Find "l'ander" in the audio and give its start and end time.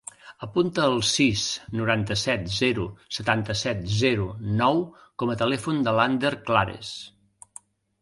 6.01-6.37